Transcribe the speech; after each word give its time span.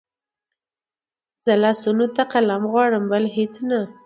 زه 1.43 1.53
لاسونو 1.63 2.05
ته 2.15 2.23
قلم 2.33 2.63
غواړم 2.71 3.03
بل 3.11 3.23
هېڅ 3.35 3.53
نه 3.69 3.81